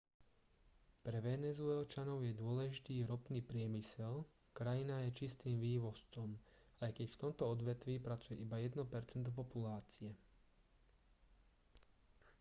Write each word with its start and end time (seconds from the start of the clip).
pre 1.05 1.19
venezuelčanov 1.25 2.19
je 2.27 2.33
dôležitý 2.43 2.95
ropný 3.11 3.39
priemysel 3.51 4.15
krajina 4.57 4.95
je 5.05 5.13
čistým 5.19 5.57
vývozcom 5.67 6.29
aj 6.83 6.91
keď 7.05 7.07
v 7.13 7.19
tomto 7.23 7.43
odvetví 7.53 7.95
pracuje 8.07 8.35
iba 8.45 8.57
jedno 8.65 8.81
percento 8.93 9.29
populácie 9.39 10.09